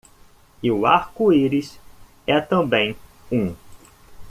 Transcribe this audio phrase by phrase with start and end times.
[0.63, 1.79] E o arco-íris
[2.25, 2.95] é também
[3.31, 3.53] um.